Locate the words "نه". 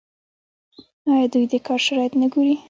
2.21-2.27